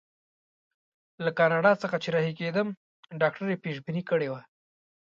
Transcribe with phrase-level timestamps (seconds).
[1.23, 2.67] له کاناډا څخه چې رهي کېدم
[3.21, 4.41] ډاکټر یې پېشبیني کړې وه.